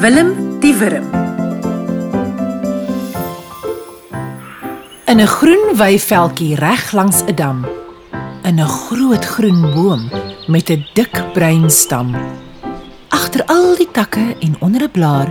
Willem 0.00 0.60
die 0.60 0.72
Wurm. 0.80 1.04
In 5.04 5.20
'n 5.20 5.26
groen 5.26 5.76
weiveldjie 5.76 6.54
reg 6.56 6.92
langs 6.92 7.20
'n 7.22 7.34
dam, 7.34 7.66
in 8.42 8.60
'n 8.60 8.66
groot 8.66 9.24
groen 9.24 9.60
boom 9.74 10.10
met 10.48 10.70
'n 10.70 10.86
dik 10.94 11.32
bruin 11.32 11.70
stam. 11.70 12.16
Agter 13.08 13.44
al 13.46 13.76
die 13.76 13.90
takke 13.92 14.36
en 14.40 14.56
onder 14.60 14.82
'n 14.82 14.90
blaar 14.90 15.28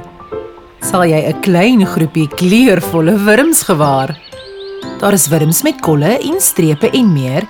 sal 0.79 1.03
jy 1.03 1.21
'n 1.27 1.39
klein 1.39 1.85
groepie 1.85 2.27
kleurvolle 2.27 3.17
wurms 3.17 3.61
gewaar. 3.61 4.17
Daar 4.99 5.13
is 5.13 5.27
wurms 5.27 5.61
met 5.63 5.81
kolle 5.81 6.19
en 6.19 6.39
strepe 6.39 6.89
en 6.89 7.13
meer, 7.13 7.43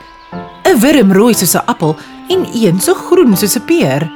'n 0.63 0.79
wurm 0.79 1.11
rooi 1.11 1.33
soos 1.33 1.55
'n 1.55 1.65
appel 1.65 1.95
en 2.29 2.47
een 2.53 2.79
so 2.79 2.93
groen 2.93 3.35
soos 3.35 3.55
'n 3.55 3.65
peer. 3.65 4.11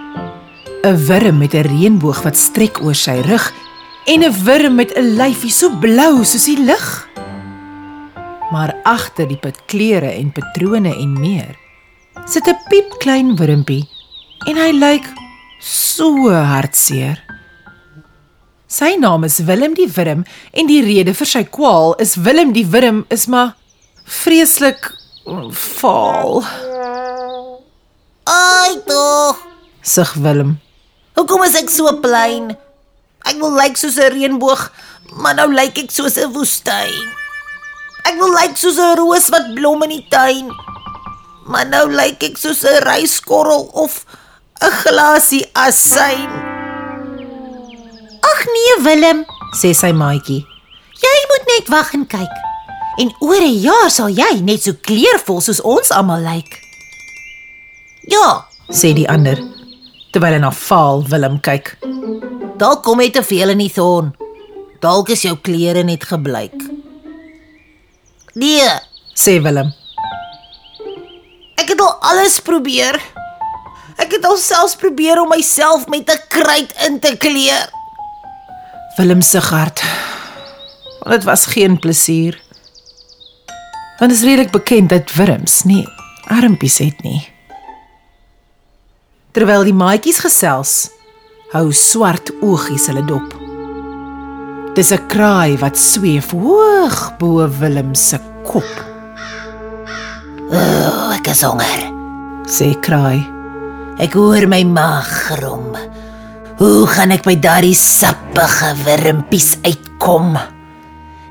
'n 0.83 0.97
Wurm 1.07 1.37
met 1.37 1.53
'n 1.53 1.63
reënboog 1.63 2.23
wat 2.23 2.37
strek 2.37 2.81
oor 2.83 2.95
sy 2.95 3.21
rug 3.23 3.53
en 4.05 4.23
'n 4.23 4.35
wurm 4.43 4.75
met 4.75 4.91
'n 4.95 5.15
lyfie 5.15 5.51
so 5.51 5.71
blou 5.79 6.23
soos 6.23 6.43
die 6.43 6.59
lig. 6.59 7.07
Maar 8.51 8.75
agter 8.83 9.27
die 9.27 9.37
pit 9.37 9.57
kleure 9.65 10.11
en 10.11 10.31
patrone 10.31 10.91
en 10.95 11.19
meer 11.19 11.55
sit 12.25 12.47
'n 12.47 12.59
piepklein 12.69 13.35
wurmpie 13.35 13.87
en 14.45 14.57
hy 14.57 14.71
lyk 14.71 15.07
so 15.59 16.29
hartseer. 16.29 17.23
Sy 18.67 18.95
naam 18.99 19.23
is 19.23 19.39
Willem 19.39 19.73
die 19.73 19.91
Wurm 19.95 20.25
en 20.51 20.67
die 20.67 20.81
rede 20.81 21.13
vir 21.13 21.25
sy 21.25 21.43
kwaal 21.43 21.95
is 21.95 22.15
Willem 22.15 22.51
die 22.53 22.65
Wurm 22.65 23.05
is 23.07 23.27
maar 23.27 23.55
vreeslik 24.05 24.91
vaal. 25.51 26.43
Ai 28.23 28.81
tog. 28.85 29.47
Sug 29.81 30.13
Willem. 30.13 30.59
Hoekom 31.13 31.43
is 31.45 31.55
ek 31.59 31.69
so 31.69 31.89
klein? 32.01 32.55
Ek 33.23 33.37
wil 33.39 33.53
lyk 33.53 33.77
soos 33.77 33.97
'n 34.01 34.09
reënboog, 34.13 34.61
maar 35.21 35.35
nou 35.37 35.49
lyk 35.53 35.77
ek 35.77 35.91
soos 35.93 36.17
'n 36.17 36.33
woestyn. 36.33 37.05
Ek 38.09 38.17
wil 38.17 38.33
lyk 38.33 38.57
soos 38.57 38.77
'n 38.81 38.97
roos 38.97 39.29
wat 39.29 39.53
blom 39.53 39.83
in 39.83 39.89
die 39.89 40.07
tuin, 40.09 40.49
maar 41.45 41.69
nou 41.69 41.85
lyk 41.87 42.23
ek 42.23 42.37
soos 42.37 42.65
'n 42.65 42.81
ryskorrel 42.81 43.69
of 43.73 44.05
'n 44.61 44.71
glasie 44.71 45.45
asyn. 45.53 46.29
Ag 48.23 48.39
nee, 48.45 48.73
Willem, 48.83 49.25
sê 49.53 49.73
sy 49.73 49.91
maatjie. 49.91 50.45
jy 51.03 51.17
moet 51.29 51.45
net 51.47 51.67
wag 51.69 51.93
en 51.93 52.07
kyk. 52.07 52.33
En 52.97 53.13
oor 53.19 53.41
'n 53.41 53.59
jaar 53.61 53.89
sal 53.91 54.09
jy 54.09 54.41
net 54.41 54.63
so 54.63 54.73
kleurvol 54.73 55.41
soos 55.41 55.61
ons 55.61 55.91
almal 55.91 56.21
lyk. 56.21 56.59
Ja, 58.07 58.45
sê 58.69 58.93
die 58.93 59.07
ander 59.09 59.52
terwyl 60.13 60.35
hy 60.37 60.41
na 60.43 60.51
vaal 60.53 61.03
Willem 61.09 61.39
kyk. 61.43 61.73
dalk 62.61 62.83
kom 62.85 63.01
jy 63.01 63.09
te 63.11 63.23
veel 63.25 63.49
in 63.49 63.57
die 63.63 63.71
son. 63.73 64.13
Dalk 64.83 65.09
is 65.09 65.23
jou 65.25 65.35
klere 65.41 65.83
net 65.83 66.03
gebleik. 66.03 66.53
Nee, 68.35 68.67
Sê 69.15 69.39
Willem. 69.41 69.73
ek 71.57 71.69
het 71.69 71.81
al 71.81 71.93
alles 72.01 72.39
probeer. 72.43 72.97
Ek 73.97 74.11
het 74.11 74.25
al 74.25 74.37
selfs 74.41 74.75
probeer 74.75 75.21
om 75.21 75.29
myself 75.29 75.87
met 75.87 76.09
'n 76.09 76.19
kruit 76.29 76.73
in 76.87 76.99
te 76.99 77.15
kleur. 77.17 77.69
Willem 78.97 79.21
se 79.21 79.39
hart. 79.39 79.81
Want 80.99 81.15
dit 81.15 81.23
was 81.23 81.45
geen 81.45 81.79
plesier. 81.79 82.39
Want 83.99 84.11
dit 84.11 84.19
is 84.19 84.23
redelik 84.25 84.51
bekend 84.51 84.89
dat 84.89 85.13
wurms 85.13 85.63
nie 85.63 85.87
armpies 86.27 86.77
het 86.77 87.01
nie. 87.03 87.32
Terwyl 89.33 89.63
die 89.65 89.73
maatjies 89.73 90.19
gesels, 90.21 90.73
hou 91.53 91.71
swart 91.73 92.29
oogies 92.45 92.85
hulle 92.91 93.01
dop. 93.09 93.31
Dis 94.77 94.91
'n 94.93 95.07
kraai 95.09 95.57
wat 95.57 95.77
sweef 95.77 96.29
hoog 96.31 97.17
bo 97.19 97.47
Willem 97.59 97.95
se 97.95 98.19
kop, 98.45 98.73
O, 100.53 101.11
ek 101.17 101.27
is 101.27 101.41
honger. 101.41 101.81
sê 102.45 102.75
kraai. 102.81 103.25
Ek 103.97 104.13
hoor 104.13 104.45
my 104.47 104.63
maag 104.63 105.05
grom. 105.05 105.73
Hoe 106.59 106.85
gaan 106.87 107.11
ek 107.11 107.23
by 107.23 107.35
daardie 107.35 107.73
sappige 107.73 108.75
wurmpies 108.85 109.57
uitkom? 109.65 110.37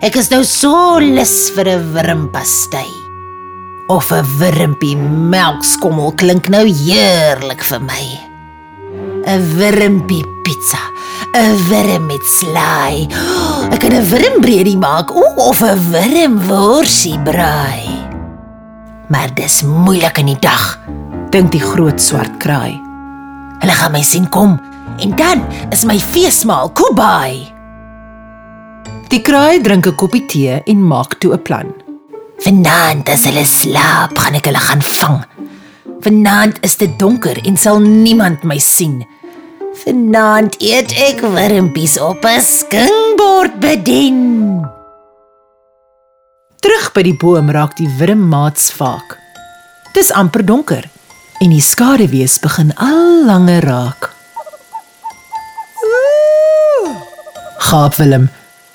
Ek 0.01 0.17
is 0.17 0.31
nou 0.31 0.43
so 0.43 0.99
lus 0.99 1.51
vir 1.55 1.69
'n 1.69 1.93
wurmpastei. 1.95 3.02
Of 3.91 4.13
'n 4.13 4.25
wurmpie 4.39 4.97
melkskommel 4.97 6.13
klink 6.15 6.49
nou 6.49 6.63
heerlik 6.67 7.65
vir 7.67 7.81
my. 7.83 8.05
'n 9.27 9.43
Wurmpie 9.59 10.23
pizza, 10.45 10.79
'n 11.35 11.57
wurm 11.69 12.07
met 12.07 12.23
slaai. 12.23 13.09
Ek 13.73 13.81
kan 13.81 13.93
'n 13.93 14.07
wurmbreedie 14.11 14.79
maak 14.79 15.11
o, 15.11 15.23
of 15.37 15.63
'n 15.63 15.79
wurmworsie 15.91 17.19
braai. 17.19 17.91
Maar 19.09 19.35
dis 19.35 19.63
moeilik 19.63 20.19
in 20.19 20.27
die 20.27 20.39
dag. 20.41 20.79
Dink 21.31 21.51
die 21.51 21.61
groot 21.61 22.01
swart 22.01 22.37
kraai. 22.39 22.81
Hulle 23.59 23.73
gaan 23.73 23.93
my 23.93 24.03
sien 24.03 24.29
kom 24.29 24.61
en 24.99 25.17
dan 25.17 25.43
is 25.71 25.85
my 25.85 25.99
feesmaal 25.99 26.71
Kubai. 26.71 27.53
Die 29.09 29.21
kraai 29.21 29.61
drink 29.61 29.87
'n 29.87 29.95
koppie 29.95 30.27
tee 30.27 30.63
en 30.65 30.87
maak 30.87 31.19
toe 31.19 31.35
'n 31.35 31.43
plan. 31.43 31.82
Vanaand 32.43 33.07
as 33.07 33.23
hulle 33.29 33.45
slaap, 33.47 34.17
gaan 34.19 34.35
ek 34.35 34.49
hulle 34.51 34.59
gaan 34.59 34.81
vang. 34.83 35.19
Vanaand 36.03 36.57
is 36.67 36.75
dit 36.81 36.91
donker 36.99 37.39
en 37.47 37.55
sal 37.61 37.79
niemand 37.79 38.43
my 38.43 38.57
sien. 38.59 39.05
Vanaand 39.85 40.57
eet 40.59 40.91
ek 41.07 41.23
wurmpies 41.23 41.95
op 42.03 42.27
'n 42.27 42.43
skingbord 42.43 43.61
bedien. 43.63 44.67
Terug 46.59 46.91
by 46.95 47.03
die 47.03 47.15
boom 47.15 47.51
raak 47.51 47.77
die 47.79 47.91
wurmmaats 47.99 48.73
vaak. 48.75 49.19
Dis 49.95 50.11
amper 50.11 50.43
donker 50.43 50.91
en 51.41 51.51
die 51.51 51.63
skaduwees 51.63 52.39
begin 52.43 52.75
al 52.77 53.25
langer 53.27 53.63
raak. 53.63 54.11
Gaap 57.59 57.95
Willem 58.03 58.31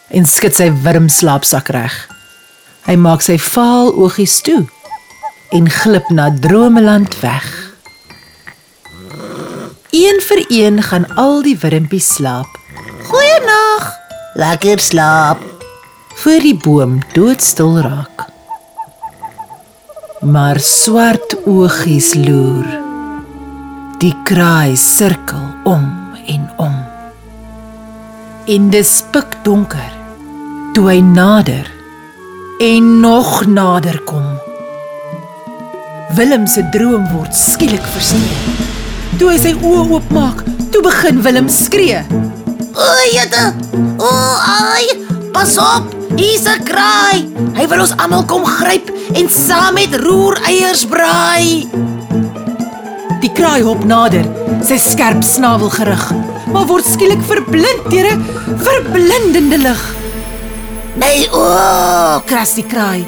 en 0.08 0.26
skud 0.26 0.56
sy 0.56 0.72
wurmslaapsak 0.72 1.70
reg. 1.70 2.17
Hy 2.88 2.96
maak 2.96 3.22
sy 3.22 3.36
vaal 3.36 3.92
oogies 4.00 4.40
toe 4.48 4.64
en 5.56 5.68
glip 5.72 6.08
na 6.10 6.30
dromeland 6.32 7.20
weg. 7.20 7.48
Een 9.92 10.24
vir 10.28 10.46
een 10.48 10.82
gaan 10.84 11.08
al 11.16 11.42
die 11.44 11.58
wurmpies 11.60 12.14
slaap 12.16 12.48
Goeienag. 13.08 13.94
Lekker 14.34 14.80
slaap. 14.80 15.40
voor 16.18 16.40
die 16.42 16.58
boom 16.58 16.98
doodstil 17.14 17.78
raak. 17.80 18.26
Maar 20.22 20.60
swart 20.60 21.36
oogies 21.46 22.14
loer. 22.14 22.66
Die 24.02 24.16
kraai 24.24 24.76
sirkel 24.76 25.46
om 25.64 25.86
en 26.26 26.50
om. 26.58 26.76
En 28.48 28.70
dis 28.74 29.04
pikdonker 29.12 29.94
toe 30.74 30.88
hy 30.90 31.00
nader 31.06 31.77
en 32.58 33.00
nog 33.00 33.46
nader 33.46 34.02
kom. 34.02 34.40
Willem 36.16 36.48
se 36.48 36.70
droom 36.72 37.06
word 37.12 37.36
skielik 37.36 37.84
versnee. 37.94 38.38
Toe 39.20 39.30
hy 39.34 39.38
sy 39.42 39.52
oë 39.62 39.84
oopmaak, 39.98 40.42
toe 40.74 40.82
begin 40.86 41.22
Willem 41.26 41.50
skree. 41.54 42.00
O, 42.74 42.88
jette. 43.14 43.44
O, 44.02 44.10
ai. 44.42 44.88
Pas 45.34 45.54
op. 45.62 45.94
Hier's 46.18 46.48
'n 46.50 46.64
kraai. 46.66 47.30
Hy 47.54 47.68
wil 47.68 47.82
ons 47.86 47.94
almal 47.98 48.26
kom 48.26 48.46
gryp 48.46 48.90
en 49.14 49.30
saam 49.30 49.74
met 49.74 49.94
roereiers 49.96 50.86
braai. 50.86 51.68
Die 53.22 53.32
kraai 53.34 53.62
hop 53.62 53.84
nader, 53.86 54.26
sy 54.64 54.78
skerp 54.78 55.24
snavel 55.24 55.70
gerig, 55.70 56.12
maar 56.54 56.66
word 56.66 56.86
skielik 56.86 57.22
verblind 57.22 57.86
deur 57.90 58.10
'n 58.14 58.26
verblindende 58.58 59.58
lig. 59.58 59.97
My 60.98 61.28
o, 61.32 62.22
Kras 62.28 62.56
die 62.58 62.66
kraai. 62.66 63.06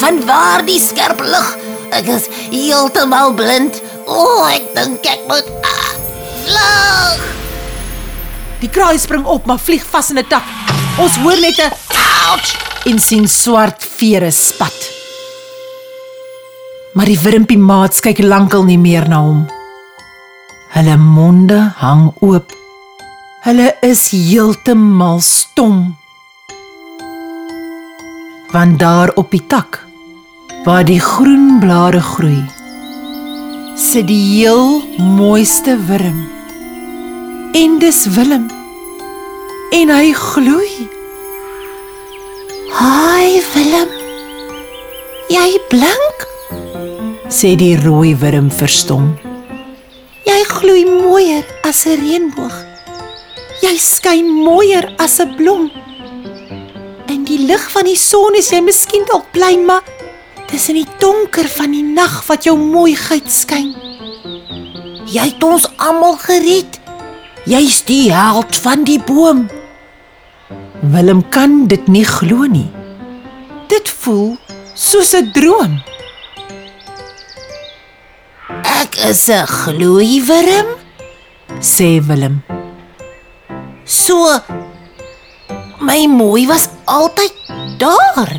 van 0.00 0.20
waar 0.26 0.64
die 0.66 0.80
skerp 0.80 1.20
lig? 1.24 1.46
Ek 1.96 2.08
is 2.12 2.26
heeltemal 2.52 3.32
blind. 3.36 3.78
O, 4.06 4.44
ek 4.50 4.66
dink 4.76 5.06
ek 5.08 5.22
moet 5.28 5.48
ah, 5.64 5.92
vlug. 6.44 7.22
Die 8.60 8.68
kraai 8.72 8.98
spring 9.00 9.24
op, 9.28 9.46
maar 9.46 9.58
vlieg 9.60 9.84
vas 9.90 10.10
in 10.10 10.18
'n 10.18 10.26
tak. 10.28 10.44
Ons 10.98 11.16
hoor 11.22 11.38
net 11.40 11.58
'n 11.58 11.72
Ouch. 12.30 12.50
en 12.86 12.98
sien 13.00 13.28
swart 13.28 13.82
vere 13.96 14.30
spat. 14.30 14.90
Maar 16.94 17.06
die 17.06 17.18
wurmpie 17.18 17.58
maats 17.58 18.00
kyk 18.00 18.18
lankal 18.22 18.64
nie 18.64 18.78
meer 18.78 19.08
na 19.08 19.20
hom. 19.20 19.46
Hulle 20.72 20.96
monde 20.96 21.72
hang 21.76 22.12
oop. 22.20 22.52
Hulle 23.44 23.76
is 23.82 24.10
heeltemal 24.10 25.20
stom. 25.20 25.96
Want 28.52 28.78
daar 28.78 29.12
op 29.14 29.30
die 29.30 29.46
tak 29.46 29.84
waar 30.64 30.84
die 30.84 31.00
groen 31.00 31.58
blare 31.60 32.00
groei, 32.00 32.44
sit 33.76 34.06
die 34.06 34.22
heel 34.38 34.82
mooiste 34.98 35.78
wurm. 35.86 36.28
En 37.52 37.78
dis 37.78 38.06
Willem. 38.06 38.50
en 39.70 39.90
hy 39.90 40.12
gloei. 40.14 40.88
Haai 42.76 43.42
Willem. 43.54 43.90
Jy 45.32 45.48
blink. 45.70 46.24
sê 47.28 47.56
die 47.58 47.74
rooi 47.82 48.14
wurm 48.20 48.50
verstom. 48.54 49.08
Jy 50.26 50.38
gloei 50.52 50.84
mooier 50.86 51.44
as 51.66 51.86
'n 51.86 51.98
reënboog. 52.02 52.56
Jy 53.62 53.74
skyn 53.78 54.28
mooier 54.46 54.86
as 54.98 55.18
'n 55.20 55.34
blom. 55.36 55.70
Lig 57.46 57.66
van 57.70 57.86
die 57.86 57.98
son 57.98 58.34
is 58.38 58.48
jy 58.50 58.58
miskien 58.64 59.04
dalk 59.06 59.28
klein, 59.34 59.66
maar 59.68 59.84
dis 60.50 60.68
in 60.72 60.80
die 60.80 60.94
donker 60.98 61.46
van 61.52 61.74
die 61.74 61.84
nag 61.84 62.16
wat 62.26 62.46
jou 62.46 62.56
mooiheid 62.58 63.28
skyn. 63.30 63.74
Jy 65.06 65.28
het 65.28 65.44
ons 65.46 65.68
almal 65.78 66.16
gered. 66.24 66.80
Jy's 67.46 67.84
die 67.86 68.10
held 68.10 68.56
van 68.64 68.82
die 68.88 68.98
boom. 68.98 69.44
Willem 70.90 71.22
kan 71.30 71.66
dit 71.70 71.86
nie 71.86 72.04
glo 72.06 72.48
nie. 72.50 72.66
Dit 73.70 73.90
voel 74.02 74.34
soos 74.74 75.14
'n 75.14 75.30
droom. 75.32 75.78
Ek 78.82 78.98
is 79.10 79.28
'n 79.28 79.46
gloeiwurm. 79.46 80.68
sê 81.60 82.00
Willem. 82.00 82.42
So 83.84 84.40
my 85.80 86.06
mooi 86.06 86.46
was 86.46 86.75
altyd 86.86 87.34
daar. 87.78 88.32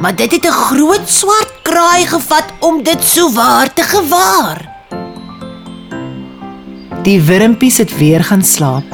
Maar 0.00 0.16
dit 0.16 0.32
het 0.32 0.44
'n 0.44 0.60
groot 0.66 1.08
swart 1.08 1.52
kraai 1.62 2.06
gevat 2.06 2.44
om 2.60 2.82
dit 2.82 3.04
so 3.04 3.32
waar 3.32 3.72
te 3.72 3.82
gewaar. 3.82 4.68
Die 7.02 7.22
wurmpies 7.22 7.76
het 7.76 7.98
weer 7.98 8.24
gaan 8.24 8.44
slaap 8.44 8.92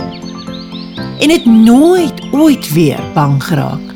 en 1.18 1.30
het 1.30 1.46
nooit 1.46 2.20
ooit 2.32 2.72
weer 2.72 3.00
bang 3.14 3.44
geraak 3.44 3.94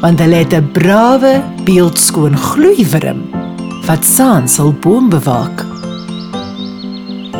want 0.00 0.18
hulle 0.18 0.34
het 0.34 0.52
'n 0.52 0.70
brawe, 0.72 1.42
beeldskoon 1.64 2.36
gloeiwurm 2.36 3.20
wat 3.86 4.04
saans 4.04 4.56
hul 4.56 4.72
boom 4.72 5.08
bewaak. 5.08 5.66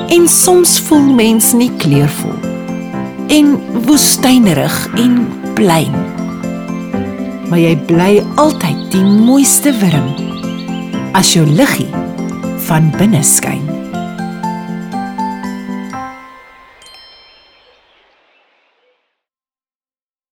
En 0.08 0.28
soms 0.28 0.80
voel 0.80 1.14
mens 1.14 1.52
nie 1.52 1.70
kleurvol 1.76 2.38
en 3.26 3.60
woestynerig 3.86 4.88
en 4.94 5.28
plein. 5.54 6.09
Maar 7.50 7.58
jy 7.58 7.74
bly 7.88 8.12
altyd 8.38 8.84
die 8.92 9.02
mooiste 9.02 9.72
wurm 9.80 10.12
as 11.18 11.32
jou 11.34 11.42
liggie 11.48 11.90
van 12.68 12.92
binne 12.94 13.24
skyn. 13.26 13.79